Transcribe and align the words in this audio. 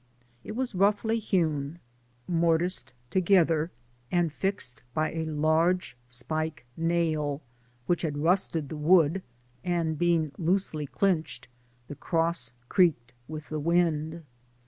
It 0.43 0.53
was 0.55 0.73
roughly 0.73 1.19
hewn, 1.19 1.77
morticed 2.27 2.91
together, 3.11 3.69
and 4.11 4.33
fixed 4.33 4.81
by 4.95 5.11
a 5.11 5.25
large 5.25 5.95
spike 6.07 6.65
nail, 6.75 7.43
which 7.85 8.01
had 8.01 8.17
rusted 8.17 8.69
the 8.69 8.77
wood, 8.77 9.21
and 9.63 9.99
being 9.99 10.31
loosely 10.39 10.87
clinched, 10.87 11.47
the 11.87 11.93
cross 11.93 12.51
creaked 12.67 13.13
with 13.27 13.49
the 13.49 13.59
wind. 13.59 14.23